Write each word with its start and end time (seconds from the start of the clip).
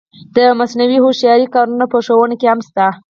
د 0.35 0.37
مصنوعي 0.59 0.97
هوښیارۍ 1.01 1.47
کارونه 1.55 1.85
په 1.91 1.97
ښوونه 2.05 2.35
کې 2.39 2.47
هم 2.51 2.59
شته. 2.67 2.85